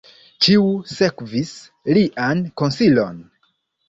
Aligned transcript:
Ĉiu 0.43 0.69
sekvis 0.91 1.51
lian 1.97 2.41
konsilon. 2.63 3.21